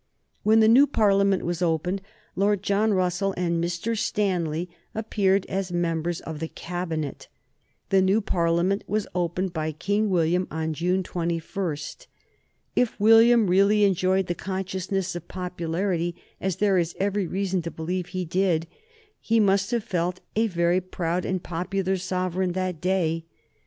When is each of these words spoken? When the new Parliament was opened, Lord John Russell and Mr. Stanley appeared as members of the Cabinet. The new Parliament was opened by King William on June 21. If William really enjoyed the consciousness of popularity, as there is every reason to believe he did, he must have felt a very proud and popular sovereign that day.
When 0.41 0.61
the 0.61 0.67
new 0.67 0.87
Parliament 0.87 1.43
was 1.45 1.61
opened, 1.61 2.01
Lord 2.35 2.63
John 2.63 2.91
Russell 2.91 3.35
and 3.37 3.63
Mr. 3.63 3.95
Stanley 3.95 4.67
appeared 4.95 5.45
as 5.45 5.71
members 5.71 6.21
of 6.21 6.39
the 6.39 6.47
Cabinet. 6.47 7.27
The 7.89 8.01
new 8.01 8.19
Parliament 8.19 8.83
was 8.87 9.05
opened 9.13 9.53
by 9.53 9.71
King 9.71 10.09
William 10.09 10.47
on 10.49 10.73
June 10.73 11.03
21. 11.03 11.77
If 12.75 12.99
William 12.99 13.45
really 13.45 13.83
enjoyed 13.83 14.25
the 14.25 14.33
consciousness 14.33 15.15
of 15.15 15.27
popularity, 15.27 16.15
as 16.41 16.55
there 16.55 16.79
is 16.79 16.95
every 16.99 17.27
reason 17.27 17.61
to 17.61 17.69
believe 17.69 18.07
he 18.07 18.25
did, 18.25 18.65
he 19.19 19.39
must 19.39 19.69
have 19.69 19.83
felt 19.83 20.19
a 20.35 20.47
very 20.47 20.81
proud 20.81 21.25
and 21.25 21.43
popular 21.43 21.95
sovereign 21.95 22.53
that 22.53 22.81
day. 22.81 23.25